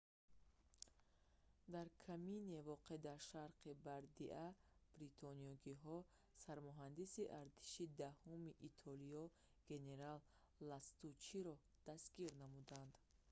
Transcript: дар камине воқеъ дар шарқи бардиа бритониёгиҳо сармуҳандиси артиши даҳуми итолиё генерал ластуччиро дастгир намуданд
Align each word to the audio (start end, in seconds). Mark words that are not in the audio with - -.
дар 1.73 1.87
камине 2.05 2.57
воқеъ 2.71 2.97
дар 3.07 3.19
шарқи 3.31 3.79
бардиа 3.85 4.45
бритониёгиҳо 4.97 5.97
сармуҳандиси 6.43 7.23
артиши 7.43 7.85
даҳуми 8.01 8.53
итолиё 8.69 9.23
генерал 9.71 10.19
ластуччиро 10.69 11.55
дастгир 11.89 12.31
намуданд 12.43 12.93